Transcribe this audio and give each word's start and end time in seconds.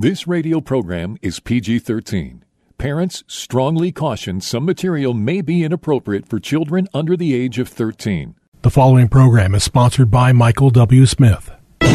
This 0.00 0.28
radio 0.28 0.60
program 0.60 1.16
is 1.22 1.40
PG 1.40 1.80
13. 1.80 2.44
Parents 2.78 3.24
strongly 3.26 3.90
caution 3.90 4.40
some 4.40 4.64
material 4.64 5.12
may 5.12 5.40
be 5.40 5.64
inappropriate 5.64 6.24
for 6.24 6.38
children 6.38 6.86
under 6.94 7.16
the 7.16 7.34
age 7.34 7.58
of 7.58 7.68
13. 7.68 8.36
The 8.62 8.70
following 8.70 9.08
program 9.08 9.56
is 9.56 9.64
sponsored 9.64 10.08
by 10.08 10.30
Michael 10.30 10.70
W. 10.70 11.04
Smith. 11.04 11.50
The 11.80 11.88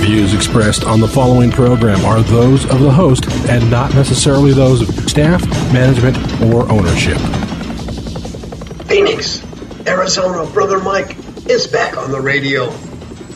views 0.00 0.34
expressed 0.34 0.82
on 0.82 0.98
the 0.98 1.06
following 1.06 1.52
program 1.52 2.04
are 2.04 2.20
those 2.22 2.64
of 2.68 2.80
the 2.80 2.90
host 2.90 3.30
and 3.48 3.70
not 3.70 3.94
necessarily 3.94 4.52
those 4.52 4.88
of 4.88 5.08
staff, 5.08 5.48
management, 5.72 6.16
or 6.42 6.68
ownership. 6.68 7.18
Phoenix, 8.88 9.40
Arizona, 9.86 10.50
Brother 10.50 10.80
Mike 10.80 11.16
is 11.48 11.68
back 11.68 11.96
on 11.96 12.10
the 12.10 12.20
radio. 12.20 12.72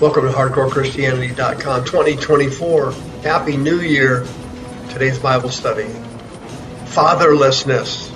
Welcome 0.00 0.24
to 0.24 0.32
HardcoreChristianity.com 0.32 1.84
2024. 1.84 2.92
Happy 3.22 3.58
New 3.58 3.80
Year. 3.80 4.26
Today's 4.88 5.18
Bible 5.18 5.50
study 5.50 5.88
Fatherlessness 6.86 8.08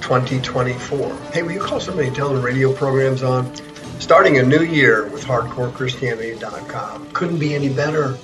2024. 0.00 1.12
Hey, 1.32 1.42
will 1.42 1.50
you 1.50 1.60
call 1.60 1.80
somebody 1.80 2.12
tell 2.12 2.28
them 2.28 2.36
the 2.36 2.42
radio 2.42 2.72
program's 2.72 3.24
on? 3.24 3.52
Starting 3.98 4.38
a 4.38 4.44
new 4.44 4.62
year 4.62 5.08
with 5.08 5.24
HardcoreChristianity.com. 5.24 7.10
Couldn't 7.10 7.40
be 7.40 7.56
any 7.56 7.74
better. 7.74 8.16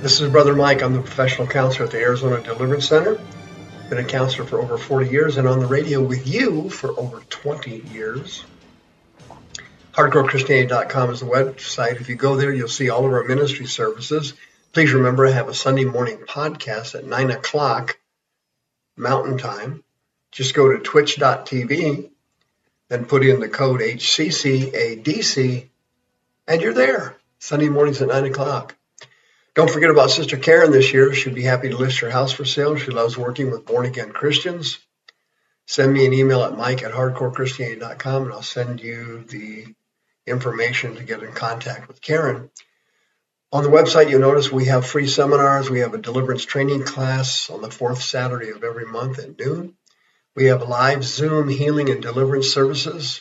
This 0.00 0.20
is 0.20 0.32
Brother 0.32 0.56
Mike. 0.56 0.82
I'm 0.82 0.94
the 0.94 1.00
professional 1.00 1.46
counselor 1.46 1.84
at 1.84 1.92
the 1.92 2.00
Arizona 2.00 2.42
Deliverance 2.42 2.88
Center. 2.88 3.20
Been 3.88 3.98
a 3.98 4.04
counselor 4.04 4.48
for 4.48 4.60
over 4.60 4.78
40 4.78 5.10
years 5.10 5.36
and 5.36 5.46
on 5.46 5.60
the 5.60 5.66
radio 5.66 6.02
with 6.02 6.26
you 6.26 6.70
for 6.70 6.90
over 6.98 7.20
20 7.30 7.82
years. 7.92 8.42
HardcoreChristianity.com 9.92 11.10
is 11.10 11.20
the 11.20 11.26
website. 11.26 12.00
If 12.00 12.08
you 12.08 12.14
go 12.14 12.36
there, 12.36 12.52
you'll 12.52 12.68
see 12.68 12.88
all 12.88 13.04
of 13.04 13.12
our 13.12 13.24
ministry 13.24 13.66
services. 13.66 14.32
Please 14.72 14.92
remember, 14.94 15.26
I 15.26 15.32
have 15.32 15.48
a 15.48 15.54
Sunday 15.54 15.84
morning 15.84 16.16
podcast 16.18 16.94
at 16.94 17.04
9 17.04 17.30
o'clock 17.30 17.98
Mountain 18.96 19.36
Time. 19.36 19.84
Just 20.30 20.54
go 20.54 20.72
to 20.72 20.78
twitch.tv, 20.78 22.08
and 22.92 23.08
put 23.08 23.24
in 23.24 23.40
the 23.40 23.48
code 23.48 23.80
HCCADC, 23.80 25.68
and 26.46 26.60
you're 26.60 26.74
there. 26.74 27.16
Sunday 27.38 27.68
mornings 27.68 28.00
at 28.00 28.08
9 28.08 28.26
o'clock. 28.26 28.76
Don't 29.54 29.70
forget 29.70 29.90
about 29.90 30.10
Sister 30.10 30.36
Karen 30.36 30.70
this 30.70 30.92
year. 30.92 31.12
She'd 31.12 31.34
be 31.34 31.42
happy 31.42 31.70
to 31.70 31.76
list 31.76 32.00
her 32.00 32.10
house 32.10 32.32
for 32.32 32.44
sale. 32.44 32.76
She 32.76 32.90
loves 32.90 33.18
working 33.18 33.50
with 33.50 33.66
born 33.66 33.84
again 33.86 34.12
Christians. 34.12 34.78
Send 35.66 35.92
me 35.92 36.06
an 36.06 36.12
email 36.12 36.42
at 36.42 36.56
mike 36.56 36.82
at 36.82 36.92
hardcorechristianity.com 36.92 38.24
and 38.24 38.32
I'll 38.32 38.42
send 38.42 38.80
you 38.80 39.24
the 39.28 39.66
information 40.26 40.96
to 40.96 41.04
get 41.04 41.22
in 41.22 41.32
contact 41.32 41.88
with 41.88 42.00
Karen. 42.00 42.50
On 43.52 43.62
the 43.62 43.70
website, 43.70 44.08
you'll 44.08 44.20
notice 44.20 44.50
we 44.50 44.66
have 44.66 44.86
free 44.86 45.06
seminars. 45.06 45.68
We 45.68 45.80
have 45.80 45.92
a 45.92 45.98
deliverance 45.98 46.44
training 46.44 46.84
class 46.84 47.50
on 47.50 47.60
the 47.60 47.70
fourth 47.70 48.02
Saturday 48.02 48.50
of 48.50 48.64
every 48.64 48.86
month 48.86 49.18
at 49.18 49.38
noon. 49.38 49.74
We 50.34 50.46
have 50.46 50.66
live 50.66 51.04
Zoom 51.04 51.48
healing 51.48 51.90
and 51.90 52.00
deliverance 52.00 52.48
services 52.48 53.20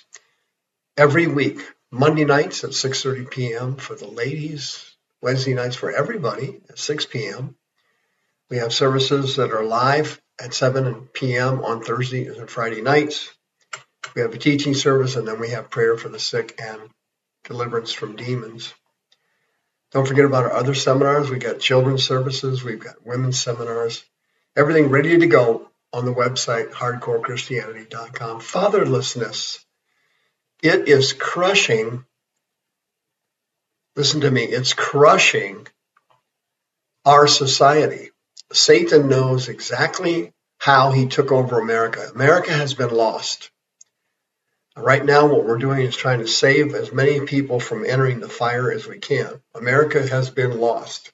every 0.96 1.28
week, 1.28 1.60
Monday 1.92 2.24
nights 2.24 2.64
at 2.64 2.70
6.30 2.70 3.30
p.m. 3.30 3.76
for 3.76 3.96
the 3.96 4.08
ladies, 4.08 4.96
Wednesday 5.22 5.54
nights 5.54 5.76
for 5.76 5.92
everybody 5.92 6.62
at 6.70 6.80
6 6.80 7.06
p.m. 7.08 7.56
We 8.50 8.58
have 8.58 8.72
services 8.74 9.36
that 9.36 9.52
are 9.52 9.66
live 9.66 10.22
at 10.40 10.54
7 10.54 11.10
p.m. 11.14 11.64
on 11.66 11.84
Thursday 11.84 12.28
and 12.28 12.50
Friday 12.50 12.82
nights. 12.82 13.30
We 14.16 14.22
have 14.22 14.34
a 14.34 14.38
teaching 14.38 14.74
service, 14.74 15.16
and 15.16 15.28
then 15.28 15.40
we 15.40 15.50
have 15.50 15.70
prayer 15.70 15.98
for 15.98 16.10
the 16.10 16.20
sick 16.20 16.60
and 16.62 16.82
deliverance 17.44 17.92
from 17.92 18.16
demons. 18.16 18.74
Don't 19.92 20.08
forget 20.08 20.26
about 20.26 20.46
our 20.46 20.54
other 20.54 20.74
seminars. 20.74 21.30
We've 21.30 21.40
got 21.40 21.60
children's 21.60 22.04
services, 22.04 22.64
we've 22.64 22.80
got 22.80 23.06
women's 23.06 23.42
seminars, 23.42 24.04
everything 24.56 24.90
ready 24.90 25.18
to 25.18 25.28
go 25.28 25.70
on 25.94 26.06
the 26.06 26.14
website, 26.14 26.72
hardcorechristianity.com. 26.72 28.40
Fatherlessness. 28.40 29.60
It 30.64 30.88
is 30.88 31.12
crushing. 31.14 32.06
Listen 33.96 34.22
to 34.22 34.32
me, 34.32 34.44
it's 34.44 34.74
crushing 34.74 35.68
our 37.04 37.28
society. 37.28 38.12
Satan 38.54 39.10
knows 39.10 39.50
exactly 39.50 40.32
how 40.58 40.92
he 40.92 41.08
took 41.08 41.32
over 41.32 41.60
America. 41.60 42.10
America 42.14 42.54
has 42.54 42.74
been 42.74 42.92
lost. 42.92 43.50
Right 44.78 45.04
now, 45.04 45.28
what 45.28 45.46
we're 45.46 45.58
doing 45.58 45.82
is 45.82 45.96
trying 45.98 46.20
to 46.20 46.28
save 46.28 46.74
as 46.74 46.94
many 46.94 47.26
people 47.26 47.60
from 47.60 47.86
entering 47.86 48.22
the 48.22 48.30
fire 48.30 48.72
as 48.72 48.88
we 48.88 49.00
can. 49.00 49.42
America 49.54 50.08
has 50.08 50.30
been 50.30 50.60
lost. 50.60 51.12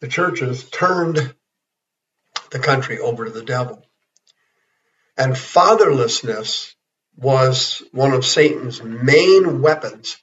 The 0.00 0.08
churches 0.08 0.68
turned 0.70 1.34
the 2.50 2.58
country 2.60 3.00
over 3.00 3.24
to 3.24 3.30
the 3.30 3.42
devil. 3.42 3.84
And 5.16 5.32
fatherlessness 5.32 6.74
was 7.16 7.82
one 7.92 8.12
of 8.12 8.24
Satan's 8.24 8.82
main 8.82 9.62
weapons 9.62 10.16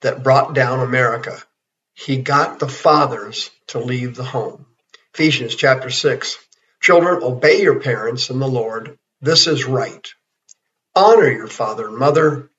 that 0.00 0.24
brought 0.24 0.54
down 0.54 0.80
America. 0.80 1.40
He 1.94 2.16
got 2.16 2.58
the 2.58 2.68
fathers 2.68 3.50
to 3.68 3.78
leave 3.78 4.16
the 4.16 4.24
home. 4.24 4.66
Ephesians 5.14 5.54
chapter 5.54 5.90
6. 5.90 6.38
Children, 6.80 7.22
obey 7.22 7.62
your 7.62 7.80
parents 7.80 8.30
in 8.30 8.38
the 8.38 8.48
Lord. 8.48 8.98
This 9.20 9.46
is 9.46 9.64
right. 9.64 10.08
Honor 10.98 11.30
your 11.30 11.46
father 11.46 11.86
and 11.86 11.96
mother. 11.96 12.50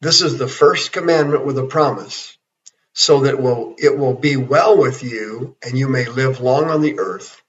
This 0.00 0.22
is 0.22 0.38
the 0.38 0.46
first 0.46 0.92
commandment 0.92 1.44
with 1.44 1.58
a 1.58 1.66
promise, 1.66 2.38
so 2.92 3.22
that 3.22 3.34
it 3.78 3.98
will 3.98 4.14
be 4.14 4.36
well 4.36 4.78
with 4.78 5.02
you 5.02 5.56
and 5.60 5.76
you 5.76 5.88
may 5.88 6.06
live 6.06 6.40
long 6.40 6.70
on 6.70 6.80
the 6.80 7.00
earth. 7.00 7.42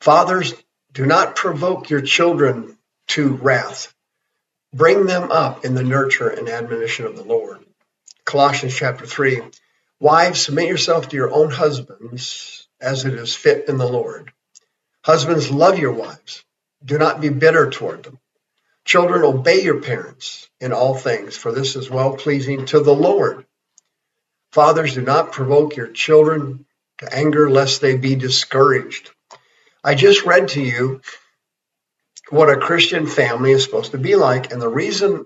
Fathers, 0.00 0.54
do 0.92 1.06
not 1.06 1.36
provoke 1.36 1.90
your 1.90 2.00
children 2.00 2.76
to 3.08 3.34
wrath. 3.34 3.94
Bring 4.74 5.06
them 5.06 5.30
up 5.30 5.64
in 5.64 5.74
the 5.74 5.84
nurture 5.84 6.28
and 6.28 6.48
admonition 6.48 7.06
of 7.06 7.16
the 7.16 7.24
Lord. 7.24 7.64
Colossians 8.24 8.74
chapter 8.74 9.06
3. 9.06 9.42
Wives, 10.00 10.42
submit 10.44 10.68
yourself 10.68 11.08
to 11.08 11.16
your 11.16 11.32
own 11.32 11.50
husbands 11.50 12.68
as 12.80 13.04
it 13.04 13.14
is 13.14 13.34
fit 13.34 13.68
in 13.68 13.78
the 13.78 13.88
Lord. 13.88 14.32
Husbands, 15.04 15.52
love 15.52 15.78
your 15.78 15.92
wives. 15.92 16.44
Do 16.84 16.98
not 16.98 17.20
be 17.20 17.28
bitter 17.28 17.70
toward 17.70 18.02
them. 18.02 18.19
Children, 18.90 19.22
obey 19.22 19.62
your 19.62 19.80
parents 19.80 20.50
in 20.60 20.72
all 20.72 20.96
things, 20.96 21.36
for 21.36 21.52
this 21.52 21.76
is 21.76 21.88
well 21.88 22.16
pleasing 22.16 22.66
to 22.66 22.80
the 22.80 22.92
Lord. 22.92 23.46
Fathers, 24.50 24.94
do 24.94 25.00
not 25.00 25.30
provoke 25.30 25.76
your 25.76 25.86
children 25.86 26.66
to 26.98 27.14
anger, 27.14 27.48
lest 27.48 27.80
they 27.80 27.96
be 27.96 28.16
discouraged. 28.16 29.12
I 29.84 29.94
just 29.94 30.26
read 30.26 30.48
to 30.48 30.60
you 30.60 31.02
what 32.30 32.50
a 32.50 32.56
Christian 32.56 33.06
family 33.06 33.52
is 33.52 33.62
supposed 33.62 33.92
to 33.92 33.98
be 33.98 34.16
like, 34.16 34.50
and 34.50 34.60
the 34.60 34.68
reason 34.68 35.24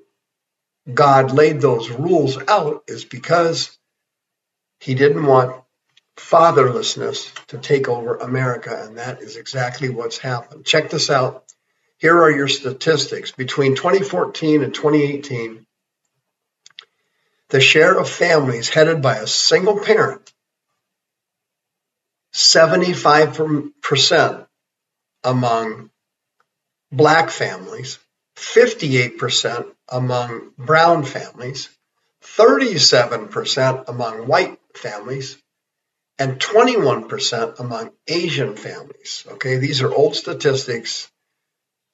God 0.92 1.32
laid 1.32 1.62
those 1.62 1.88
rules 1.88 2.36
out 2.46 2.84
is 2.86 3.06
because 3.06 3.78
he 4.78 4.94
didn't 4.94 5.24
want 5.24 5.56
fatherlessness 6.18 7.32
to 7.46 7.56
take 7.56 7.88
over 7.88 8.16
America, 8.16 8.78
and 8.84 8.98
that 8.98 9.22
is 9.22 9.36
exactly 9.36 9.88
what's 9.88 10.18
happened. 10.18 10.66
Check 10.66 10.90
this 10.90 11.08
out. 11.08 11.44
Here 12.04 12.22
are 12.22 12.30
your 12.30 12.48
statistics. 12.48 13.32
Between 13.32 13.76
2014 13.76 14.62
and 14.62 14.74
2018, 14.74 15.64
the 17.48 17.62
share 17.62 17.98
of 17.98 18.10
families 18.10 18.68
headed 18.68 19.00
by 19.00 19.16
a 19.16 19.26
single 19.26 19.80
parent, 19.80 20.30
75% 22.34 24.46
among 25.24 25.88
black 26.92 27.30
families, 27.30 27.98
58% 28.36 29.72
among 29.88 30.50
brown 30.58 31.04
families, 31.04 31.70
37% 32.22 33.88
among 33.88 34.26
white 34.26 34.58
families, 34.74 35.38
and 36.18 36.38
21% 36.38 37.60
among 37.60 37.92
Asian 38.06 38.56
families. 38.56 39.24
Okay, 39.26 39.56
these 39.56 39.80
are 39.80 39.90
old 39.90 40.16
statistics 40.16 41.10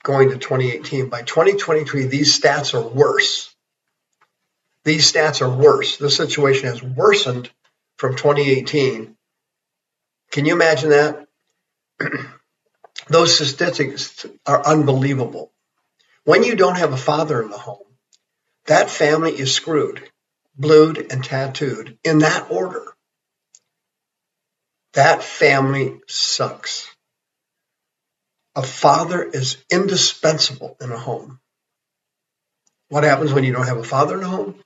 going 0.03 0.31
to 0.31 0.39
2018. 0.39 1.09
By 1.09 1.23
2023, 1.23 2.07
these 2.07 2.39
stats 2.39 2.75
are 2.75 2.87
worse. 2.87 3.55
These 4.85 5.11
stats 5.11 5.43
are 5.43 5.55
worse. 5.55 5.99
The 5.99 6.11
situation 6.11 6.69
has 6.69 6.83
worsened 6.83 7.51
from 7.99 8.17
2018. 8.17 9.17
Can 10.31 10.47
you 10.47 10.55
imagine 10.55 10.91
that? 10.91 11.27
Those 13.09 13.35
statistics 13.35 14.25
are 14.47 14.65
unbelievable. 14.65 15.53
When 16.25 16.45
you 16.45 16.55
don't 16.55 16.79
have 16.79 16.93
a 16.93 16.99
father 16.99 17.43
in 17.43 17.51
the 17.51 17.59
home, 17.59 17.79
that 18.67 18.91
family 18.91 19.33
is 19.33 19.55
screwed, 19.55 20.03
blued, 20.57 21.11
and 21.11 21.25
tattooed 21.25 21.99
in 22.05 22.19
that 22.19 22.51
order. 22.51 22.85
That 24.93 25.23
family 25.23 26.01
sucks. 26.09 26.89
A 28.57 28.63
father 28.63 29.23
is 29.23 29.59
indispensable 29.71 30.77
in 30.81 30.91
a 30.91 30.99
home. 30.99 31.41
What 32.89 33.05
happens 33.05 33.33
when 33.33 33.45
you 33.45 33.53
don't 33.53 33.67
have 33.67 33.79
a 33.79 33.85
father 33.85 34.19
in 34.19 34.25
a 34.25 34.29
home? 34.29 34.63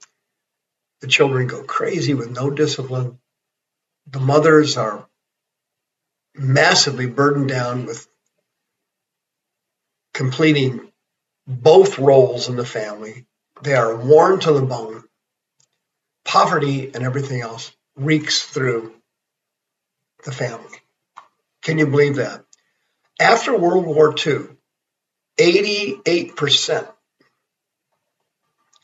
The 1.00 1.08
children 1.08 1.46
go 1.46 1.62
crazy 1.64 2.14
with 2.14 2.30
no 2.30 2.50
discipline. 2.50 3.18
The 4.06 4.20
mothers 4.20 4.76
are 4.76 5.06
massively 6.34 7.06
burdened 7.06 7.48
down 7.48 7.86
with 7.86 8.06
completing 10.14 10.90
both 11.46 11.98
roles 11.98 12.48
in 12.48 12.56
the 12.56 12.64
family. 12.66 13.26
They 13.62 13.74
are 13.74 13.94
worn 13.96 14.40
to 14.40 14.52
the 14.52 14.62
bone. 14.62 15.04
Poverty 16.24 16.90
and 16.94 17.04
everything 17.04 17.42
else 17.42 17.72
reeks 17.96 18.42
through 18.42 18.94
the 20.24 20.32
family. 20.32 20.78
Can 21.62 21.78
you 21.78 21.86
believe 21.86 22.16
that? 22.16 22.43
After 23.20 23.56
World 23.56 23.86
War 23.86 24.14
II, 24.14 24.48
88% 25.38 26.88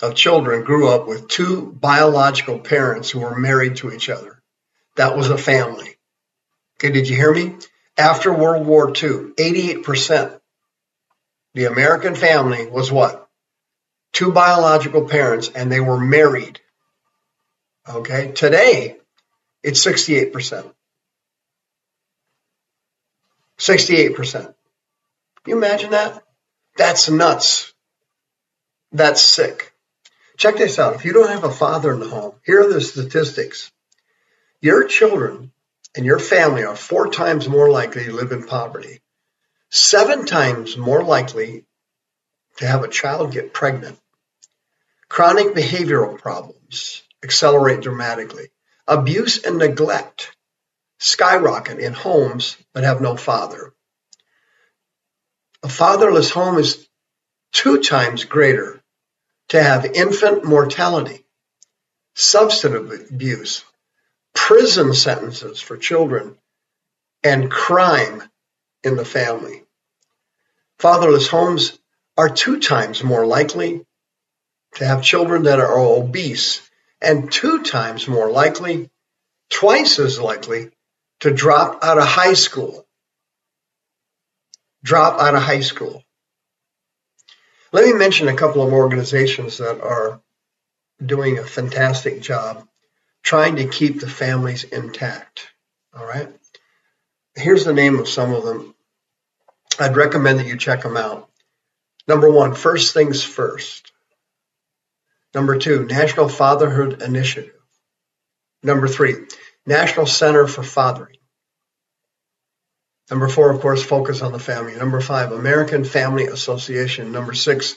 of 0.02 0.14
children 0.14 0.64
grew 0.64 0.88
up 0.88 1.06
with 1.06 1.28
two 1.28 1.72
biological 1.72 2.58
parents 2.58 3.10
who 3.10 3.20
were 3.20 3.38
married 3.38 3.76
to 3.76 3.92
each 3.92 4.08
other. 4.08 4.40
That 4.96 5.16
was 5.16 5.30
a 5.30 5.38
family. 5.38 5.96
Okay, 6.78 6.92
did 6.92 7.08
you 7.08 7.16
hear 7.16 7.34
me? 7.34 7.56
After 7.98 8.32
World 8.32 8.66
War 8.66 8.88
II, 8.88 9.34
88%. 9.36 10.40
The 11.54 11.64
American 11.64 12.14
family 12.14 12.66
was 12.66 12.92
what? 12.92 13.28
Two 14.12 14.32
biological 14.32 15.08
parents 15.08 15.50
and 15.54 15.70
they 15.70 15.80
were 15.80 15.98
married. 15.98 16.60
Okay, 17.88 18.30
today 18.32 18.96
it's 19.62 19.84
68%. 19.84 20.72
68%. 23.60 24.32
Can 24.42 24.54
you 25.46 25.56
imagine 25.56 25.90
that? 25.90 26.22
That's 26.76 27.10
nuts. 27.10 27.72
That's 28.90 29.20
sick. 29.20 29.72
Check 30.38 30.56
this 30.56 30.78
out. 30.78 30.94
If 30.94 31.04
you 31.04 31.12
don't 31.12 31.28
have 31.28 31.44
a 31.44 31.52
father 31.52 31.92
in 31.92 32.00
the 32.00 32.08
home, 32.08 32.32
here 32.44 32.62
are 32.62 32.72
the 32.72 32.80
statistics. 32.80 33.70
Your 34.62 34.84
children 34.84 35.52
and 35.94 36.06
your 36.06 36.18
family 36.18 36.64
are 36.64 36.74
four 36.74 37.10
times 37.10 37.48
more 37.48 37.70
likely 37.70 38.04
to 38.04 38.12
live 38.12 38.32
in 38.32 38.46
poverty, 38.46 39.00
seven 39.68 40.24
times 40.24 40.78
more 40.78 41.04
likely 41.04 41.66
to 42.56 42.66
have 42.66 42.82
a 42.82 42.88
child 42.88 43.32
get 43.32 43.52
pregnant. 43.52 43.98
Chronic 45.08 45.54
behavioral 45.54 46.18
problems 46.18 47.02
accelerate 47.22 47.82
dramatically. 47.82 48.48
Abuse 48.88 49.44
and 49.44 49.58
neglect 49.58 50.34
skyrocket 51.00 51.78
in 51.78 51.92
homes 51.92 52.56
that 52.74 52.84
have 52.84 53.00
no 53.00 53.16
father. 53.16 53.72
A 55.62 55.68
fatherless 55.68 56.30
home 56.30 56.58
is 56.58 56.88
two 57.52 57.82
times 57.82 58.24
greater 58.24 58.80
to 59.48 59.62
have 59.62 59.84
infant 59.84 60.44
mortality, 60.44 61.24
substance 62.14 63.10
abuse, 63.10 63.64
prison 64.34 64.94
sentences 64.94 65.60
for 65.60 65.76
children, 65.76 66.36
and 67.22 67.50
crime 67.50 68.22
in 68.84 68.96
the 68.96 69.04
family. 69.04 69.64
Fatherless 70.78 71.28
homes 71.28 71.78
are 72.16 72.28
two 72.28 72.60
times 72.60 73.02
more 73.02 73.26
likely 73.26 73.84
to 74.74 74.84
have 74.86 75.02
children 75.02 75.44
that 75.44 75.60
are 75.60 75.78
obese 75.78 76.62
and 77.00 77.30
two 77.32 77.62
times 77.62 78.06
more 78.06 78.30
likely, 78.30 78.90
twice 79.48 79.98
as 79.98 80.20
likely, 80.20 80.70
to 81.20 81.30
drop 81.30 81.82
out 81.82 81.98
of 81.98 82.04
high 82.04 82.34
school. 82.34 82.86
Drop 84.82 85.20
out 85.20 85.34
of 85.34 85.42
high 85.42 85.60
school. 85.60 86.02
Let 87.72 87.84
me 87.84 87.92
mention 87.92 88.28
a 88.28 88.36
couple 88.36 88.62
of 88.62 88.72
organizations 88.72 89.58
that 89.58 89.80
are 89.80 90.20
doing 91.04 91.38
a 91.38 91.44
fantastic 91.44 92.20
job 92.20 92.66
trying 93.22 93.56
to 93.56 93.68
keep 93.68 94.00
the 94.00 94.08
families 94.08 94.64
intact. 94.64 95.48
All 95.96 96.04
right. 96.04 96.28
Here's 97.36 97.64
the 97.64 97.72
name 97.72 97.98
of 97.98 98.08
some 98.08 98.32
of 98.34 98.44
them. 98.44 98.74
I'd 99.78 99.96
recommend 99.96 100.40
that 100.40 100.46
you 100.46 100.56
check 100.56 100.82
them 100.82 100.96
out. 100.96 101.28
Number 102.08 102.30
one, 102.30 102.54
First 102.54 102.92
Things 102.92 103.22
First. 103.22 103.92
Number 105.34 105.58
two, 105.58 105.84
National 105.84 106.28
Fatherhood 106.28 107.02
Initiative. 107.02 107.54
Number 108.62 108.88
three, 108.88 109.14
National 109.66 110.06
Center 110.06 110.46
for 110.46 110.62
Fathering. 110.62 111.16
Number 113.10 113.28
four, 113.28 113.50
of 113.50 113.60
course, 113.60 113.82
Focus 113.82 114.22
on 114.22 114.32
the 114.32 114.38
Family. 114.38 114.76
Number 114.76 115.00
five, 115.00 115.32
American 115.32 115.84
Family 115.84 116.26
Association. 116.26 117.10
Number 117.10 117.34
six, 117.34 117.74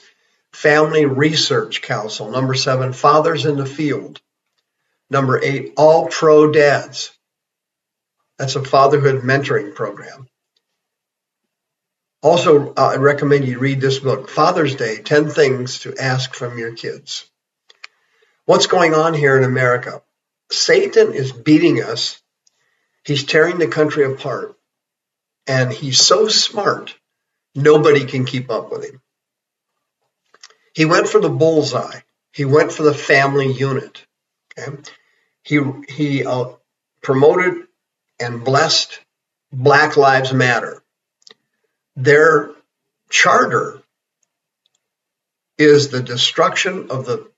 Family 0.52 1.06
Research 1.06 1.82
Council. 1.82 2.30
Number 2.30 2.54
seven, 2.54 2.92
Fathers 2.92 3.44
in 3.44 3.56
the 3.56 3.66
Field. 3.66 4.20
Number 5.10 5.42
eight, 5.42 5.74
All 5.76 6.06
Pro 6.06 6.50
Dads. 6.52 7.10
That's 8.38 8.56
a 8.56 8.64
fatherhood 8.64 9.22
mentoring 9.22 9.74
program. 9.74 10.28
Also, 12.22 12.72
uh, 12.72 12.92
I 12.94 12.96
recommend 12.96 13.44
you 13.44 13.58
read 13.58 13.80
this 13.80 13.98
book, 13.98 14.30
Father's 14.30 14.76
Day 14.76 15.02
10 15.02 15.28
Things 15.28 15.80
to 15.80 15.94
Ask 15.96 16.34
from 16.34 16.58
Your 16.58 16.72
Kids. 16.72 17.28
What's 18.46 18.66
going 18.66 18.94
on 18.94 19.14
here 19.14 19.36
in 19.36 19.44
America? 19.44 20.02
Satan 20.50 21.12
is 21.12 21.32
beating 21.32 21.82
us. 21.82 22.20
He's 23.04 23.24
tearing 23.24 23.58
the 23.58 23.68
country 23.68 24.04
apart. 24.04 24.56
And 25.46 25.70
he's 25.72 26.00
so 26.00 26.28
smart, 26.28 26.94
nobody 27.54 28.06
can 28.06 28.24
keep 28.24 28.50
up 28.50 28.70
with 28.70 28.84
him. 28.84 29.02
He 30.74 30.86
went 30.86 31.08
for 31.08 31.20
the 31.20 31.28
bullseye. 31.28 32.00
He 32.32 32.44
went 32.44 32.72
for 32.72 32.82
the 32.82 32.94
family 32.94 33.52
unit. 33.52 34.04
Okay? 34.58 34.76
He, 35.42 35.60
he 35.88 36.24
uh, 36.24 36.52
promoted 37.02 37.66
and 38.18 38.44
blessed 38.44 38.98
Black 39.52 39.96
Lives 39.96 40.32
Matter. 40.32 40.82
Their 41.94 42.50
charter 43.10 43.80
is 45.58 45.88
the 45.88 46.02
destruction 46.02 46.90
of 46.90 47.06
the 47.06 47.30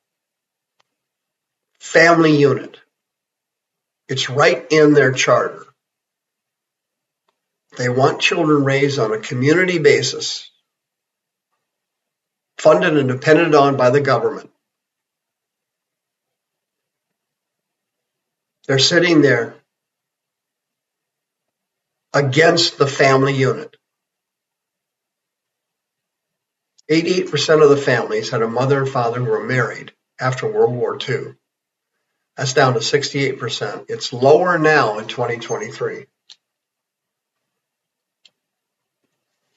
family 1.78 2.36
unit. 2.36 2.78
It's 4.08 4.30
right 4.30 4.66
in 4.70 4.92
their 4.94 5.12
charter. 5.12 5.64
They 7.76 7.88
want 7.88 8.20
children 8.20 8.64
raised 8.64 8.98
on 8.98 9.12
a 9.12 9.18
community 9.18 9.78
basis, 9.78 10.50
funded 12.58 12.96
and 12.96 13.08
depended 13.08 13.54
on 13.54 13.76
by 13.76 13.90
the 13.90 14.00
government. 14.00 14.50
They're 18.66 18.78
sitting 18.78 19.22
there 19.22 19.56
against 22.14 22.78
the 22.78 22.86
family 22.86 23.34
unit. 23.34 23.76
88% 26.90 27.62
of 27.62 27.70
the 27.70 27.76
families 27.76 28.30
had 28.30 28.42
a 28.42 28.48
mother 28.48 28.82
and 28.82 28.88
father 28.88 29.18
who 29.20 29.30
were 29.30 29.44
married 29.44 29.92
after 30.20 30.46
World 30.46 30.74
War 30.74 30.98
II. 31.08 31.34
That's 32.36 32.52
down 32.52 32.74
to 32.74 32.80
68%. 32.80 33.86
It's 33.88 34.12
lower 34.12 34.58
now 34.58 34.98
in 34.98 35.06
2023. 35.06 36.06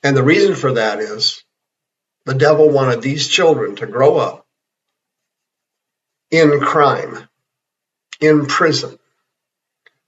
And 0.01 0.15
the 0.15 0.23
reason 0.23 0.55
for 0.55 0.73
that 0.73 0.99
is 0.99 1.43
the 2.25 2.33
devil 2.33 2.69
wanted 2.69 3.01
these 3.01 3.27
children 3.27 3.75
to 3.77 3.87
grow 3.87 4.17
up 4.17 4.45
in 6.31 6.59
crime, 6.61 7.27
in 8.21 8.45
prison, 8.45 8.97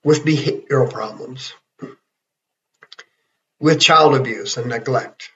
with 0.04 0.24
behavioral 0.24 0.90
problems, 0.92 1.54
with 3.60 3.82
child 3.82 4.16
abuse 4.16 4.56
and 4.56 4.68
neglect, 4.70 5.30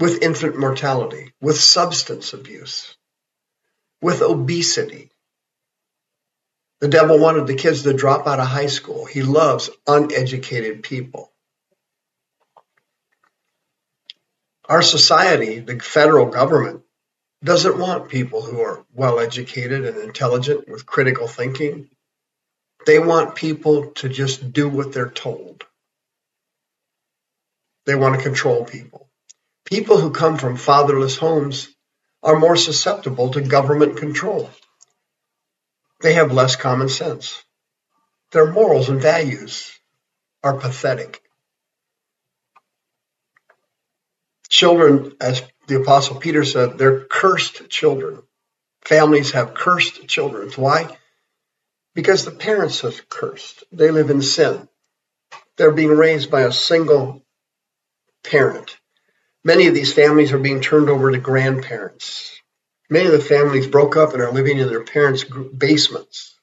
with 0.00 0.22
infant 0.22 0.58
mortality, 0.58 1.32
with 1.40 1.60
substance 1.60 2.32
abuse, 2.32 2.96
with 4.00 4.22
obesity, 4.22 5.10
the 6.80 6.88
devil 6.88 7.18
wanted 7.18 7.46
the 7.46 7.54
kids 7.54 7.82
to 7.82 7.94
drop 7.94 8.26
out 8.26 8.40
of 8.40 8.46
high 8.46 8.66
school. 8.66 9.04
He 9.04 9.22
loves 9.22 9.70
uneducated 9.86 10.82
people. 10.82 11.30
Our 14.68 14.82
society, 14.82 15.60
the 15.60 15.78
federal 15.78 16.26
government, 16.26 16.82
doesn't 17.42 17.78
want 17.78 18.08
people 18.08 18.40
who 18.40 18.60
are 18.60 18.84
well 18.94 19.20
educated 19.20 19.84
and 19.84 19.98
intelligent 19.98 20.68
with 20.68 20.86
critical 20.86 21.28
thinking. 21.28 21.88
They 22.86 22.98
want 22.98 23.34
people 23.34 23.90
to 23.96 24.08
just 24.08 24.52
do 24.52 24.68
what 24.68 24.92
they're 24.92 25.10
told. 25.10 25.64
They 27.86 27.94
want 27.94 28.16
to 28.16 28.22
control 28.22 28.64
people. 28.64 29.08
People 29.66 29.98
who 29.98 30.10
come 30.10 30.38
from 30.38 30.56
fatherless 30.56 31.16
homes 31.16 31.68
are 32.22 32.38
more 32.38 32.56
susceptible 32.56 33.30
to 33.32 33.42
government 33.42 33.98
control. 33.98 34.50
They 36.04 36.12
have 36.12 36.32
less 36.32 36.54
common 36.54 36.90
sense. 36.90 37.42
Their 38.32 38.52
morals 38.52 38.90
and 38.90 39.00
values 39.00 39.72
are 40.42 40.52
pathetic. 40.52 41.22
Children, 44.50 45.16
as 45.18 45.42
the 45.66 45.80
Apostle 45.80 46.16
Peter 46.16 46.44
said, 46.44 46.76
they're 46.76 47.06
cursed 47.06 47.70
children. 47.70 48.22
Families 48.84 49.30
have 49.30 49.54
cursed 49.54 50.06
children. 50.06 50.50
Why? 50.56 50.94
Because 51.94 52.26
the 52.26 52.32
parents 52.32 52.84
are 52.84 52.92
cursed. 53.08 53.64
They 53.72 53.90
live 53.90 54.10
in 54.10 54.20
sin. 54.20 54.68
They're 55.56 55.72
being 55.72 55.88
raised 55.88 56.30
by 56.30 56.42
a 56.42 56.52
single 56.52 57.24
parent. 58.22 58.76
Many 59.42 59.68
of 59.68 59.74
these 59.74 59.94
families 59.94 60.32
are 60.34 60.38
being 60.38 60.60
turned 60.60 60.90
over 60.90 61.10
to 61.10 61.18
grandparents. 61.18 62.42
Many 62.90 63.06
of 63.06 63.12
the 63.12 63.20
families 63.20 63.66
broke 63.66 63.96
up 63.96 64.12
and 64.12 64.22
are 64.22 64.32
living 64.32 64.58
in 64.58 64.68
their 64.68 64.84
parents' 64.84 65.24
basements. 65.24 66.36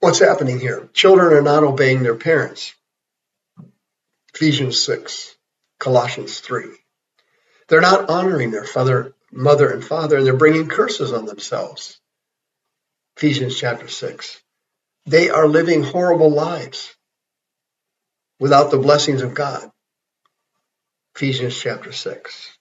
What's 0.00 0.20
happening 0.20 0.60
here? 0.60 0.88
Children 0.92 1.32
are 1.32 1.42
not 1.42 1.64
obeying 1.64 2.02
their 2.02 2.16
parents. 2.16 2.74
Ephesians 4.34 4.82
6, 4.82 5.36
Colossians 5.78 6.40
3. 6.40 6.66
They're 7.68 7.80
not 7.80 8.10
honoring 8.10 8.50
their 8.50 8.64
father, 8.64 9.14
mother 9.32 9.70
and 9.70 9.84
father, 9.84 10.18
and 10.18 10.26
they're 10.26 10.36
bringing 10.36 10.68
curses 10.68 11.12
on 11.12 11.26
themselves. 11.26 11.98
Ephesians 13.16 13.58
chapter 13.58 13.88
6. 13.88 14.42
They 15.06 15.30
are 15.30 15.48
living 15.48 15.82
horrible 15.82 16.30
lives 16.30 16.94
without 18.40 18.70
the 18.70 18.78
blessings 18.78 19.22
of 19.22 19.34
God. 19.34 19.70
Ephesians 21.16 21.58
chapter 21.58 21.92
6. 21.92 22.55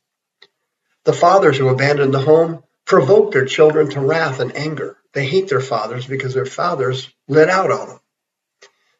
The 1.06 1.14
fathers 1.14 1.58
who 1.58 1.70
abandon 1.70 2.12
the 2.12 2.20
home 2.20 2.64
provoke 2.86 3.32
their 3.32 3.46
children 3.46 3.90
to 3.92 4.02
wrath 4.02 4.40
and 4.40 4.56
anger. 4.56 4.98
They 5.14 5.26
hate 5.26 5.48
their 5.48 5.62
fathers 5.62 6.06
because 6.06 6.34
their 6.34 6.46
fathers 6.46 7.10
let 7.28 7.50
out 7.50 7.72
on 7.72 7.88
them. 7.88 8.00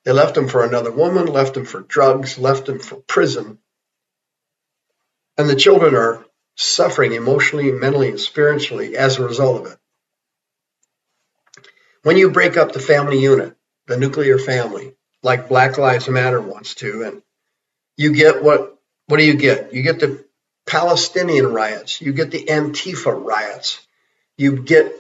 They 0.06 0.12
left 0.12 0.36
them 0.36 0.48
for 0.48 0.64
another 0.64 0.92
woman, 0.92 1.26
left 1.26 1.56
them 1.56 1.66
for 1.66 1.82
drugs, 1.82 2.38
left 2.38 2.68
them 2.68 2.80
for 2.80 2.98
prison, 2.98 3.58
and 5.38 5.50
the 5.50 5.56
children 5.56 5.96
are 5.96 6.26
suffering 6.56 7.14
emotionally, 7.14 7.72
mentally, 7.72 8.10
and 8.10 8.20
spiritually 8.20 8.96
as 8.96 9.18
a 9.18 9.26
result 9.26 9.66
of 9.66 9.72
it. 9.74 9.78
When 12.04 12.18
you 12.18 12.30
break 12.30 12.56
up 12.56 12.72
the 12.72 12.80
family 12.80 13.20
unit, 13.20 13.56
the 13.88 13.98
nuclear 13.98 14.38
family, 14.38 14.94
like 15.24 15.50
Black 15.50 15.78
Lives 15.78 16.08
Matter 16.08 16.40
wants 16.40 16.76
to, 16.76 17.04
and 17.04 17.22
you 17.98 18.14
get 18.14 18.44
what 18.44 18.78
what 19.08 19.18
do 19.18 19.26
you 19.26 19.36
get? 19.36 19.74
You 19.74 19.82
get 19.82 20.00
the 20.00 20.25
Palestinian 20.66 21.54
riots, 21.54 22.02
you 22.02 22.14
get 22.14 22.32
the 22.32 22.46
Antifa 22.46 23.14
riots, 23.14 23.86
you 24.38 24.58
get 24.58 24.94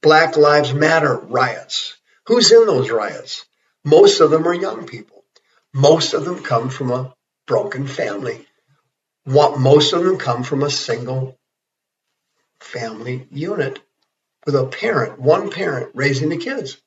Black 0.00 0.36
Lives 0.36 0.72
Matter 0.72 1.16
riots. 1.16 1.96
Who's 2.26 2.52
in 2.52 2.66
those 2.66 2.90
riots? 2.90 3.44
Most 3.84 4.20
of 4.20 4.30
them 4.30 4.46
are 4.46 4.54
young 4.54 4.86
people. 4.86 5.24
Most 5.74 6.14
of 6.14 6.24
them 6.24 6.42
come 6.42 6.68
from 6.68 6.90
a 6.90 7.14
broken 7.46 7.86
family 7.86 8.46
most 9.28 9.92
of 9.92 10.04
them 10.04 10.16
come 10.16 10.42
from 10.42 10.62
a 10.62 10.70
single 10.70 11.38
family 12.60 13.26
unit 13.30 13.78
with 14.46 14.54
a 14.54 14.66
parent, 14.66 15.20
one 15.20 15.50
parent 15.50 15.90
raising 15.94 16.30
the 16.30 16.38
kids. 16.38 16.80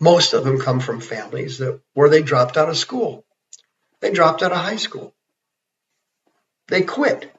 Most 0.00 0.32
of 0.32 0.44
them 0.44 0.60
come 0.60 0.78
from 0.78 1.00
families 1.00 1.58
that 1.58 1.80
where 1.94 2.08
they 2.08 2.22
dropped 2.22 2.56
out 2.56 2.68
of 2.68 2.76
school. 2.76 3.24
They 4.00 4.12
dropped 4.12 4.42
out 4.42 4.52
of 4.52 4.58
high 4.58 4.76
school. 4.76 5.12
They 6.68 6.82
quit. 6.82 7.32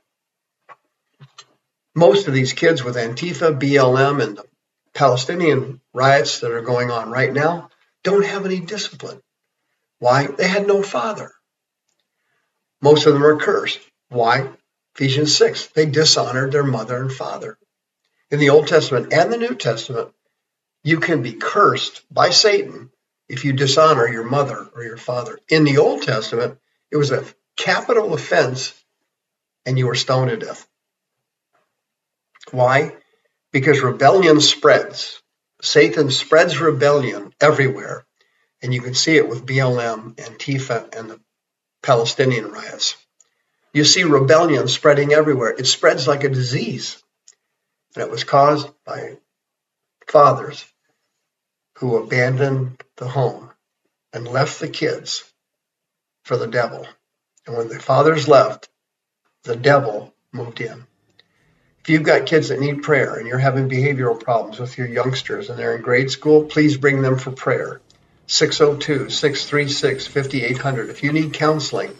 Most 1.95 2.27
of 2.27 2.33
these 2.33 2.53
kids 2.53 2.83
with 2.83 2.95
Antifa, 2.95 3.59
BLM, 3.59 4.23
and 4.23 4.37
the 4.37 4.45
Palestinian 4.93 5.81
riots 5.93 6.39
that 6.39 6.51
are 6.51 6.61
going 6.61 6.91
on 6.91 7.11
right 7.11 7.31
now 7.31 7.69
don't 8.03 8.25
have 8.25 8.45
any 8.45 8.59
discipline. 8.59 9.21
Why? 9.99 10.27
They 10.27 10.47
had 10.47 10.67
no 10.67 10.81
father. 10.81 11.31
Most 12.81 13.05
of 13.05 13.13
them 13.13 13.25
are 13.25 13.37
cursed. 13.37 13.79
Why? 14.09 14.49
Ephesians 14.95 15.35
6. 15.35 15.67
They 15.67 15.85
dishonored 15.85 16.51
their 16.51 16.63
mother 16.63 16.97
and 17.01 17.11
father. 17.11 17.57
In 18.31 18.39
the 18.39 18.49
Old 18.49 18.67
Testament 18.67 19.13
and 19.13 19.31
the 19.31 19.37
New 19.37 19.55
Testament, 19.55 20.09
you 20.83 20.99
can 20.99 21.21
be 21.21 21.33
cursed 21.33 22.03
by 22.11 22.29
Satan 22.29 22.91
if 23.27 23.45
you 23.45 23.53
dishonor 23.53 24.07
your 24.07 24.23
mother 24.23 24.69
or 24.73 24.83
your 24.83 24.97
father. 24.97 25.39
In 25.49 25.65
the 25.65 25.77
Old 25.77 26.03
Testament, 26.03 26.57
it 26.91 26.97
was 26.97 27.11
a 27.11 27.25
capital 27.57 28.13
offense 28.13 28.73
and 29.69 29.77
you 29.77 29.85
were 29.85 29.93
stoned 29.93 30.31
to 30.31 30.35
death. 30.35 30.67
Why? 32.49 32.95
Because 33.51 33.81
rebellion 33.81 34.41
spreads. 34.41 35.21
Satan 35.61 36.09
spreads 36.09 36.59
rebellion 36.59 37.35
everywhere. 37.39 38.03
And 38.63 38.73
you 38.73 38.81
can 38.81 38.95
see 38.95 39.15
it 39.15 39.29
with 39.29 39.45
BLM, 39.45 40.15
Antifa, 40.15 40.95
and 40.97 41.11
the 41.11 41.19
Palestinian 41.83 42.51
riots. 42.51 42.97
You 43.71 43.83
see 43.83 44.05
rebellion 44.05 44.67
spreading 44.67 45.13
everywhere. 45.13 45.51
It 45.51 45.67
spreads 45.67 46.07
like 46.07 46.23
a 46.23 46.29
disease. 46.29 47.01
And 47.95 48.03
it 48.03 48.09
was 48.09 48.23
caused 48.23 48.71
by 48.87 49.17
fathers 50.07 50.65
who 51.77 51.97
abandoned 51.97 52.83
the 52.97 53.07
home 53.07 53.51
and 54.13 54.27
left 54.27 54.59
the 54.59 54.67
kids 54.67 55.31
for 56.23 56.37
the 56.37 56.47
devil. 56.47 56.87
And 57.45 57.55
when 57.55 57.67
the 57.67 57.79
fathers 57.79 58.27
left, 58.27 58.67
the 59.49 59.55
devil 59.55 60.13
moved 60.31 60.61
in. 60.61 60.85
If 61.81 61.89
you've 61.89 62.03
got 62.03 62.27
kids 62.27 62.49
that 62.49 62.59
need 62.59 62.83
prayer 62.83 63.15
and 63.15 63.27
you're 63.27 63.39
having 63.39 63.67
behavioral 63.67 64.23
problems 64.23 64.59
with 64.59 64.77
your 64.77 64.85
youngsters 64.85 65.49
and 65.49 65.57
they're 65.57 65.75
in 65.75 65.81
grade 65.81 66.11
school, 66.11 66.43
please 66.43 66.77
bring 66.77 67.01
them 67.01 67.17
for 67.17 67.31
prayer. 67.31 67.81
602 68.27 69.09
636 69.09 70.05
5800. 70.05 70.89
If 70.91 71.01
you 71.01 71.11
need 71.11 71.33
counseling 71.33 71.95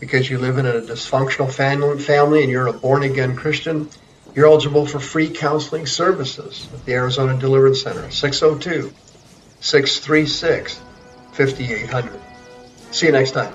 because 0.00 0.28
you 0.28 0.38
live 0.38 0.58
in 0.58 0.66
a 0.66 0.80
dysfunctional 0.80 1.52
family 1.52 2.42
and 2.42 2.50
you're 2.50 2.66
a 2.66 2.72
born 2.72 3.04
again 3.04 3.36
Christian, 3.36 3.88
you're 4.34 4.46
eligible 4.46 4.84
for 4.84 4.98
free 4.98 5.30
counseling 5.30 5.86
services 5.86 6.68
at 6.74 6.84
the 6.84 6.94
Arizona 6.94 7.38
Deliverance 7.38 7.82
Center. 7.82 8.10
602 8.10 8.92
636 9.60 10.80
5800. 11.32 12.20
See 12.90 13.06
you 13.06 13.12
next 13.12 13.30
time. 13.32 13.54